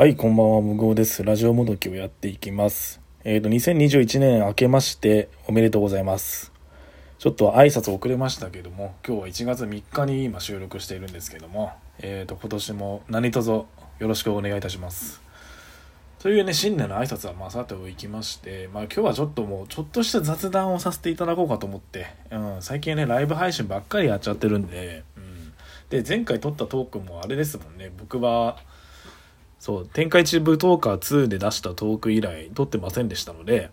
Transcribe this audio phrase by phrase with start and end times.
[0.00, 1.22] はい、こんばんは、無謀です。
[1.22, 3.02] ラジオもどきをやっていきます。
[3.22, 6.54] えっ、と、2021年明けましておめでとうございます。
[7.18, 13.66] ちょっと挨拶遅れましたけども、今日は1月3日に今収録しているんですけども、えっ、と、今年も何卒よ
[13.98, 15.20] ろしくお願いいたします。
[16.18, 25.52] というね、新年の挨拶はまあさておきまして、まあ今日はちょっともう、ちょっとした雑談をさせていただこうかと思って、うん、最近ね、ライブ配信ばっかりやっちゃってるんで、うん。
[25.90, 28.56] で、前回撮ったトークもあれですもんね、僕は、
[29.60, 33.70] そう、天下一部トーカー2で出したトーク以来撮ってませんでしたので、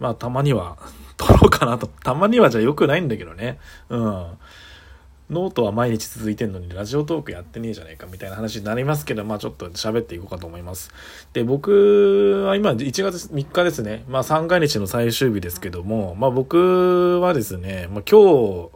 [0.00, 0.76] まあたまには
[1.16, 1.86] 撮ろうかなと。
[1.86, 3.58] たまにはじゃ良くないんだけどね。
[3.88, 4.26] うん。
[5.30, 10.92] ノートは毎日続いてんのにラジオトークやってねえじゃねえかみたいな話になりますけど、まあちょっと喋っていこうかと思います。
[11.32, 14.04] で、僕は今1月3日ですね。
[14.08, 18.70] まあ三が日の最終日ですけども、まあ僕はですね、まあ今日、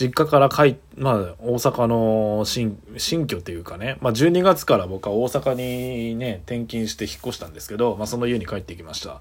[0.00, 9.20] 実家から帰、まあ、大阪の新、新居っていうかね、まあ、12月から僕は大阪にね、転勤して引っ越したんですけど、まあ、その家に帰ってきました。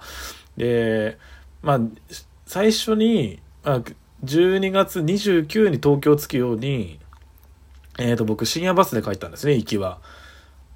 [0.56, 1.18] で、
[1.62, 1.80] まあ、
[2.46, 3.82] 最初に、まあ、
[4.24, 7.00] 12月29に東京着くように、
[7.98, 10.00] えっ、と、僕深夜バスで帰ったんですね、行きは。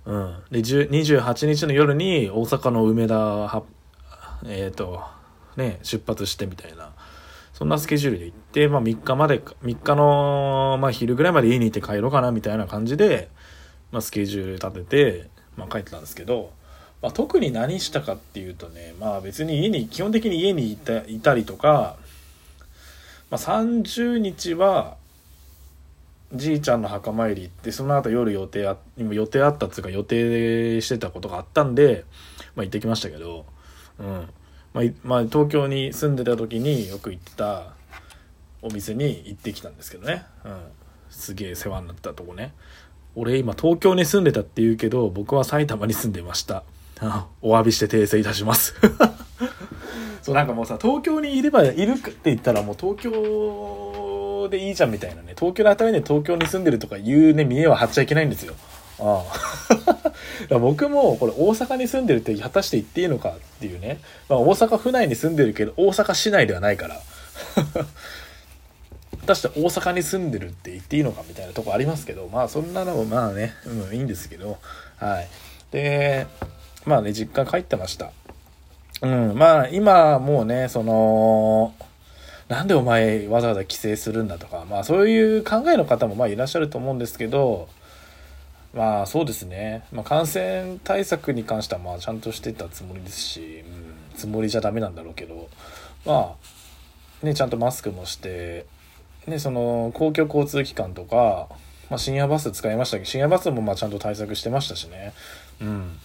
[0.06, 0.38] うん。
[0.52, 3.64] で、28日の夜に大阪の梅田は、
[4.46, 5.02] えっ、と、
[5.56, 6.93] ね、出発してみたいな。
[7.54, 13.30] そんなスケジュールで行って、まあ3日まで、3日の、まあ昼ぐらいまで家にいて帰ろうかなみたいな感じで、
[13.92, 16.52] まあスケジュール立てて、まあ帰ってたんですけど、
[17.04, 21.98] まあ特に何したかっていうとね、まあ別に家に、基本的に家にいたいたりとか、
[23.30, 24.98] まあ30日は、
[26.34, 32.06] じいちゃんの墓参り行って、その後夜予定あ、今予定あったっていうか予定してたことがあったんで、
[32.56, 33.46] まあ行ってきましたけど、
[34.00, 34.28] うん。
[34.74, 37.74] まあ、まあ、東京に住んでた時によく行ってた
[38.62, 40.26] お店に行ってきたんですけどね。
[40.44, 40.58] うん。
[41.10, 42.54] すげえ世話になったとこね。
[43.16, 46.64] 俺今東京に住んでたって言うけど、僕は埼玉に住んでました。
[47.42, 48.76] お詫びして訂正いたします。
[50.24, 55.36] そうなんかもうさ、東京にいればいるって言ったらもう東京でいいじゃんみたいなね。
[55.38, 58.56] 東京の頭に東京に住んでるとかいうね、見栄は張っちゃいけないんですよ。
[59.04, 59.26] あ
[60.50, 60.58] あ。
[60.60, 64.00] 僕もこれ大阪に住んでるって果たして言っていいのかっていうね、
[64.30, 67.00] まあ、大阪府内に住んでるけど大阪市内ではないから。
[69.20, 74.58] 果たして大阪に住んでるって言っていいのかみたいなとこありますけどまあそんなのもまあね、うん、いいんですけど。
[74.98, 75.28] はい。
[75.72, 76.28] で
[76.86, 78.12] まあね実家帰ってました。
[79.02, 81.74] うんまあ今もうねその
[82.48, 87.68] なんでお前わざわざ帰省するんだとかまあそういう考えの方もまあいらっしゃると思うんですけど
[88.74, 93.64] まあそうですね、まあ、感染対策に関してはまあちゃんとしてたつもりですし、
[94.12, 95.50] うん、つもりじゃダメなんだろうけど。
[96.06, 96.36] ま
[97.24, 98.66] あねちゃんとマスクもして、
[99.28, 101.48] ね、その公共交通機関とか、
[101.90, 105.14] まあ、深夜バス使いましたけど深夜バスもまあちゃんと対策してましたしね。
[105.62, 105.98] うん。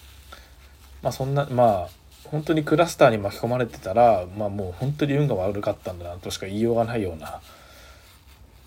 [1.03, 1.89] まあそんなまあ
[2.25, 7.41] 本当にクラスターに巻き込まれてたらまあもう本当に運が悪かったんだなとしか言いようがないような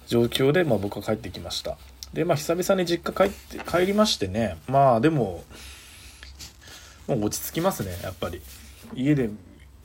[0.07, 1.77] 状況でまあ僕は帰ってきました。
[2.13, 4.57] でまあ久々に実家帰って帰りましてね。
[4.67, 5.43] まあでも
[7.07, 8.41] もう落ち着きますねやっぱり。
[8.93, 9.29] 家で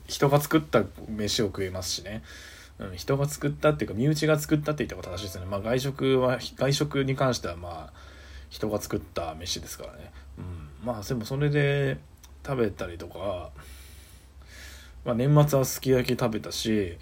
[0.07, 2.23] 人が作った飯を食えますしね、
[2.79, 5.45] うん、人が作ったっていうか身内が作ったって言ったこと正しいですね。
[5.45, 7.93] まあ外食は外食に関してはまあ
[8.49, 11.97] 人が作った飯ですからね、うん、まあでもそれで
[12.45, 13.49] 食べたりとか、
[15.03, 16.97] まあ、年末はすき焼き食べたし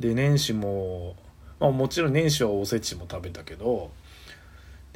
[0.00, 1.16] で年始も
[1.60, 3.90] まあもちろん年始はおせちも食べたけど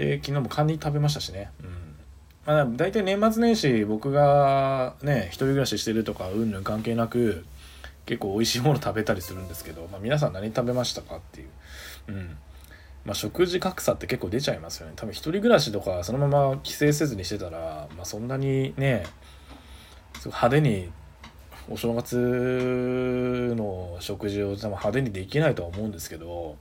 [0.00, 1.50] で昨日もカニ食べましたしね。
[1.62, 1.96] うん。
[2.46, 7.44] まあ大体年末年始僕がね一人暮らししてるとかうんぬん関係なく
[8.06, 11.48] 結構美味しいもの食べたりするんですけど、まあ、皆さん何食べましたかっていう。
[12.08, 12.36] うん。
[13.04, 14.94] まあ、食事格差って結構出ちゃいますよね。
[14.96, 19.04] 多分一人暮らしとかそのまま帰省せずにしてたら、まあ、そんなにね
[20.24, 20.90] 派手に
[21.68, 26.56] お正月の食事を多分派手にできないとは思うんですけど。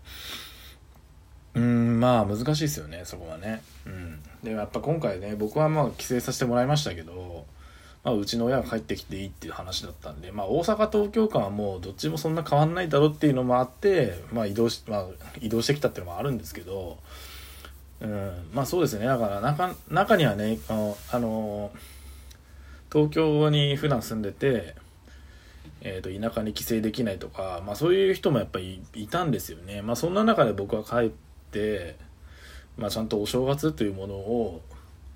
[1.55, 1.88] うん。
[1.99, 3.61] まあ難しいですよねそこはね。
[3.85, 4.19] うん。
[4.43, 7.45] でもやっぱ今回ね僕はまあ帰省させてもらいましたけど、
[8.03, 15.07] まあ、うちの親が帰ってきていいっていう話だったんでまあ大阪東京間はもうどっちもそんな変わんないだろうっていうのもあってまあ移動し、まあ、
[15.41, 16.97] 移動してきたっていうのもあるんですけど
[18.01, 18.31] うん。
[18.53, 19.05] まあそうですね。
[19.05, 21.71] だから中中にはねあのあの
[22.91, 24.75] 東京に普段住んでて
[25.81, 29.81] えー、と田舎に帰省できないとか、まあ、そういう人もやっぱりいたんですよね。
[29.81, 31.11] まあ、そんな中で僕は帰っ、
[32.77, 34.61] まあ、ちゃんとお正月というものを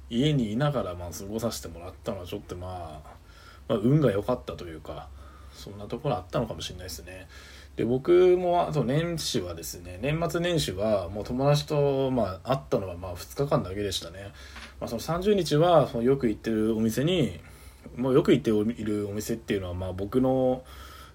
[0.10, 3.10] 家にいながらまあ過ごさせてもらったのはちょっとまあ、
[3.68, 5.08] まあ、運が良かったというか
[5.54, 7.28] そんなところあったのかもしれないですね。
[7.76, 14.32] で僕もあと年始はですね年末年始はもう友達と、まあ、会ったのはまあ2日間だけでしたね、
[14.80, 17.40] まあ、その30日はそのよく行ってるお店に
[17.96, 20.64] もうよく行っているお店っていうのはまあ僕の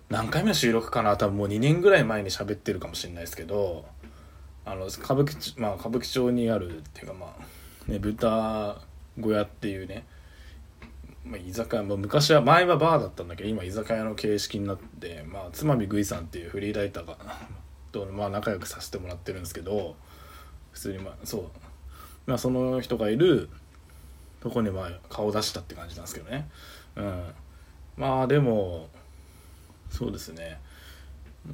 [0.08, 3.84] 何回目の収録かな多分もう2年ぐらい前に喋ってるかもしれないですけど
[4.70, 8.80] あの歌舞伎,、まあ、歌舞伎町にあるっていうかまあね豚
[9.20, 10.04] 小屋っていうね
[11.24, 17.18] まあ、居酒屋、まあ、昔は前はバーだったんだけど今居酒屋の形式になって、まあ、つまみぐいさんっていうフリーライターが
[17.92, 19.94] と、まあ、仲良くさせてもらってるんですけど
[20.72, 21.44] 普通にまあそう、
[22.26, 23.50] まあ、その人がいる
[24.40, 26.48] とこにまあ顔出したって感じなんですけどね。
[26.96, 27.24] うん。
[27.96, 28.88] まあでも
[29.90, 30.60] そうですね。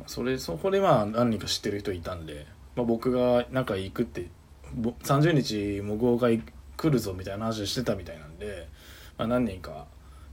[0.06, 2.46] それそこでまあ何人か知ってる人いたんで、
[2.76, 4.28] まあ、僕がなんか行くって
[4.74, 8.68] 30日も号が来るぞみたいな話してたみたいなんで
[9.16, 9.86] まあ、何人か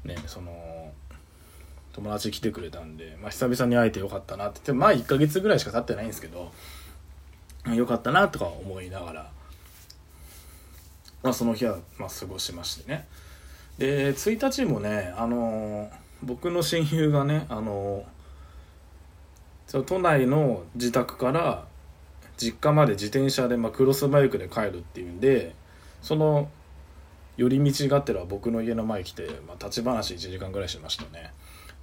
[0.03, 0.91] ねその
[1.93, 4.71] 友達来てくれたんで、まあ、久々に会えてよかったなって。
[4.71, 6.51] まあ1ヶ月ぐらいしか経ってないんですけど
[7.73, 9.31] よかったなとか思いながら、
[11.21, 13.07] まあ、その日はまあ過ごしましてね。
[13.77, 15.91] で1日もねあの
[16.23, 18.05] 僕の親友がねあの
[19.67, 21.65] その都内の自宅から
[22.45, 25.53] 実家まで自転車で、まあ、クロスバイクで帰るっていうんで
[26.01, 26.49] その
[27.37, 31.33] 寄り道がってら僕の家の前来て、まあ、立ち話1時間ぐらいしましたね。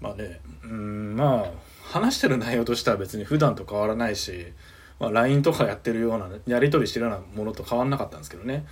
[0.00, 1.50] まあねうんまあ
[1.82, 4.52] 話してる内容としては別に普段と変わらないし、
[5.00, 8.66] まあ、LINE とかやってるようなやり取りしてるようなものと変わんなかったんですけどね、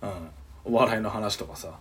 [0.00, 1.78] うん、お笑いの話とかさ。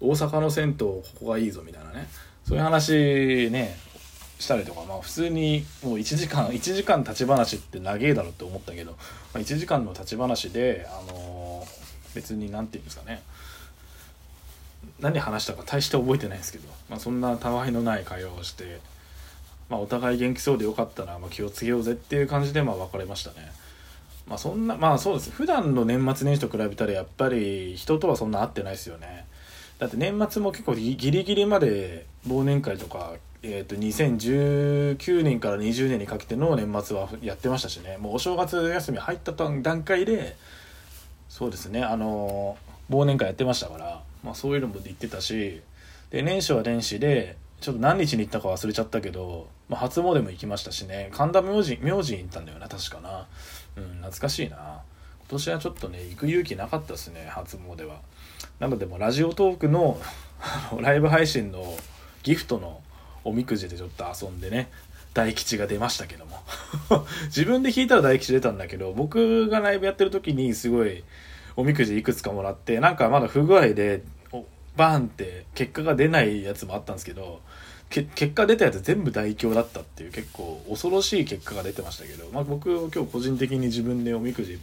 [0.00, 2.08] 大阪の銭湯ここがいいぞみたいなね。
[2.44, 3.76] そういう話ね
[4.44, 8.98] したりとかまあ普通にもう1時間 1時間立ち話って長えだろって思ったけど、ま
[9.34, 13.22] あ、1時間の立ち話であのー、別に何て言うんですかね
[15.00, 18.80] 何話したか大して覚えてないんですけど、まあ、そんなたわいのない会話をして、
[19.68, 23.52] まあ、お互い元気そうでよかったら、まあ、気をつけようぜっていう感じでまあ別れましたね。
[24.26, 29.26] まあそんなまあそうです普段の年末年始と比べたらやっぱり人とはそんな会ってないですよね。
[29.78, 33.14] だって年末も結構ギリギリまで忘年会とか、
[33.46, 37.98] えー、と2019年から20年にかけての年末はやってましたしね。
[37.98, 40.36] もうお正月休み入った段階で
[41.28, 42.56] そうですねあの
[42.90, 45.60] 忘年会やってましたからまあ、そういうのも言ってたし
[46.10, 51.08] で年始は年始でちょっと何日に行ったか忘れちゃったけど、まあ、初詣も行きましたしね。
[51.12, 53.26] 神田明神明神行ったんだよな確かな。
[53.76, 54.56] うん懐かしいな。
[54.56, 54.82] 今
[55.28, 58.00] 年はちょっとね行く勇気なかったですね初詣は。
[58.60, 59.98] なのでもラジオトークの
[60.78, 61.74] ライブ配信の
[62.22, 62.82] ギフトの
[63.24, 64.70] おみくじでちょっと遊んでね
[65.12, 66.42] 大吉が出ましたけども。
[67.26, 71.04] 自分で引いたら大吉出たんだけど僕がライブやってる時にすごい
[71.56, 74.02] おみくじいくつかもらってなんかまだ不具合で
[74.76, 77.40] バーンって結果が出ないやつもあったんですけど
[77.90, 84.58] 結果出たやつ全部大凶だったっていう結構恐ろしい結果が出てましたけど、まあ、僕今日個人的に自分でおみくじ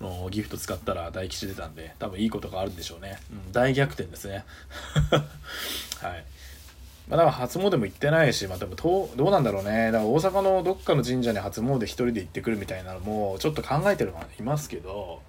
[0.00, 4.44] のギフト使ったら大吉出たんで多分いいことがあるんでしょうね、うん、大逆転ですね。
[6.02, 6.24] はい。
[7.08, 9.92] まあ、だから初詣も行ってないし、まあ、でもどうなんだろうね。
[9.92, 15.20] だから大阪のどっかの神社に初詣一人で行ってくるみたいなのもちょっと考えてるのはいますけど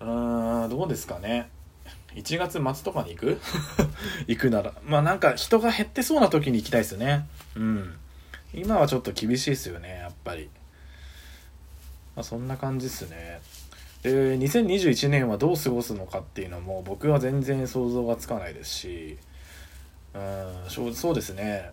[0.00, 1.50] うーんどうですかね。
[2.14, 3.40] 1月末とかに行く？
[4.26, 4.72] 行くなら。
[4.84, 7.26] まあなんか人が減ってそうな時に行きたいですよね。
[7.54, 7.94] うん。
[8.52, 10.50] 今はちょっと厳しいですよねやっぱり。
[12.16, 13.40] まあそんな感じっすね。
[14.02, 19.18] で2021年はどう過ごすのかっていうのも僕は全然想像がつかないですし
[20.14, 20.18] う
[20.88, 20.92] ん。
[20.94, 21.70] そうですね。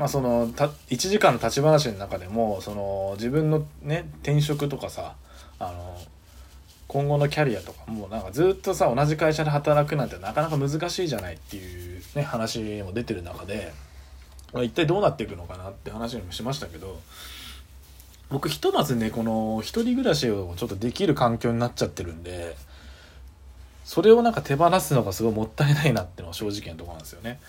[0.00, 5.14] まあそのた1時間の立ち話の中でもその自分のね転職とかさ
[5.58, 5.98] あの
[6.88, 13.72] 今後のキャリアとかもうなんかずっとさ同じ会社で働くなんてなかなか難しいじゃないっていうね話も出てる中で、
[14.54, 16.98] まあ、一体どうなっていくのかなって話もしましたけど
[18.30, 22.56] 僕ひとまずねこの一人暮らしをちょっとできる環境になっちゃってるんで
[23.90, 27.40] それをなんか手放すのがすごいもったいないなっていうのは正直なとこなんですよね。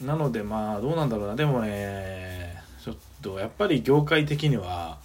[0.00, 1.36] うん、なのでまあどうなんだろうな。
[1.36, 4.96] でもねちょっとやっぱり業界的には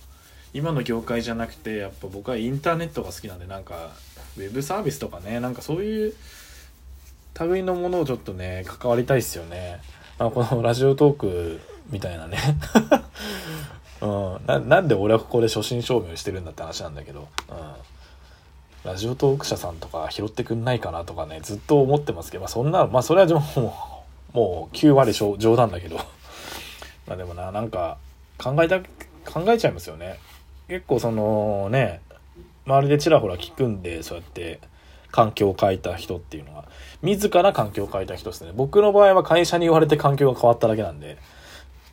[0.53, 3.91] 今の業界じゃなくてやっぱ僕はインターネットが好きなんでなんか
[4.38, 6.13] ウェブサービスとかねなんかそういう
[7.38, 9.82] 類のものをちょっとね関わりたいっすよね、
[10.18, 12.38] まあ、このラジオトークみたいなね。
[14.00, 17.58] うん、なんで俺はここで初心証明してるんだって話なんだけど、うん、
[18.83, 23.74] ラジオトーク社さんとか拾ってくんないかなとかねずっと思ってますけど、まあ、そんなまあそれはも
[24.33, 25.98] う もう9割冗談だけど。
[27.07, 27.98] まあでもななんか
[28.38, 30.19] 考えた考えちゃいますよね。
[30.67, 32.01] 結構そのね
[32.65, 34.59] 周りでちらほら聞くんでそうやって
[35.12, 36.65] 環境を変えた人っていうのは。
[37.01, 38.51] 自ら環境を変えた人ですね。
[38.53, 41.17] 僕の場合は会社に言われて環境が変わっただけなんで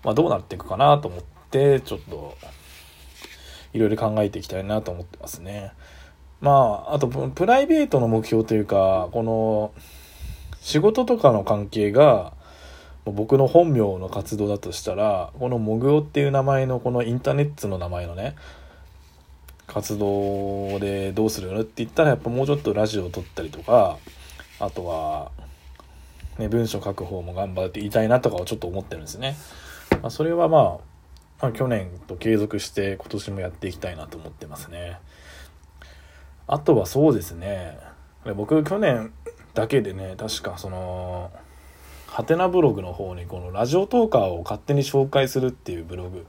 [0.06, 2.36] まあ、どうなっていくかなと思ってちょっと
[3.72, 5.72] いろいろ考えていきたいなと思ってますね。
[6.40, 9.72] まああとプライベートの目標というかこの
[10.60, 12.32] 仕事とかの関係が
[13.04, 18.34] 僕の本名の活動だとしたらこのモグオっていう名前のこのインターネットの名前のね
[19.66, 23.98] 活動でどうするのって言ったらやっぱもうちょっとラジオを撮ったりとか
[24.58, 25.30] あとは、
[26.38, 29.36] ね、文章書く方も頑張って言いたいなとかをちょっと思ってるんですね。
[30.02, 30.62] まあ、それはまあ、
[31.42, 34.98] まあ、去年と継続して今年もやっていきたいなと思ってますね。
[36.48, 37.78] あとはそうですね。
[38.36, 39.12] 僕去年
[39.54, 41.30] だけでね確かその
[42.06, 46.26] ハテナブログの方にこのラジオトーカーを勝手に紹介するっていうブログ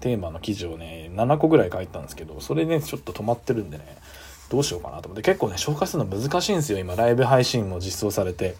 [0.00, 3.96] テーマの記事をね7個ぐらい書いたんですけどそれねちょっと止まってるんでね
[4.50, 5.22] どうしようかなと思って。
[5.22, 6.78] 結構ね紹介するの難しいんですよ。
[6.78, 8.54] 今ライブ配信も実装されて。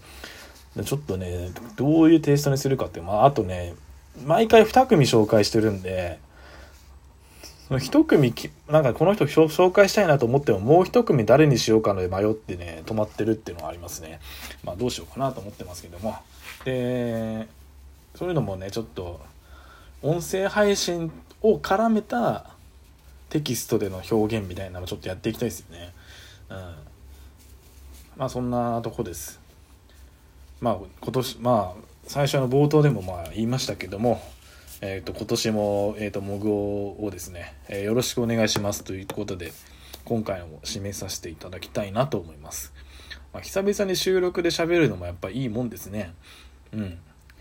[0.84, 3.74] ちょっとねどういうテイストにするかってまああとね
[4.26, 6.18] 毎回2組紹介してるんで
[7.66, 8.32] その一組
[8.68, 14.20] なんかこの人紹介したいなと思ってももう一組誰にしようかので迷ってね止まってるっていうのがありますね。
[14.62, 16.16] まあどうしようかなと思ってますけども。
[16.64, 17.49] で
[18.14, 19.20] そういうのもねちょっと
[20.00, 21.11] 音声配信
[21.42, 22.50] を絡めた
[23.30, 25.92] テキストでの表現みたいなのちょっとやっていきたいですよね。
[26.50, 26.56] うん。
[28.16, 29.40] まあそんなとこです。
[30.61, 34.23] まあ今年まあ最初の冒頭でもまあ言いましたけども
[34.83, 39.52] えーと、今年も、えーと、モグをですね、えー、よろしくお願いしますということで
[40.04, 42.73] 今回も締めさせていただきたいなと思います、
[43.33, 46.12] まあ、久々に収録で喋るのもやっぱいいもんですね。
[46.73, 46.99] うん。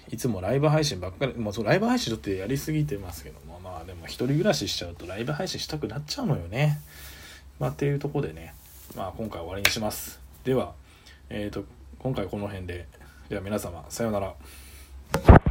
[0.09, 6.79] いつもライブ配信ばっかり、まあ、そうライブ配信ちょっとやりすぎてますけどもまあでも一人暮らししちゃうとライブ配信したくなっちゃうのよね。
[7.59, 8.53] まあっていうとこでね
[8.95, 10.19] まあ今回終わりにします。
[10.43, 10.73] では
[11.29, 11.65] えっ、ー、と
[11.99, 12.87] 今回この辺で
[13.29, 15.44] では皆様さようなら。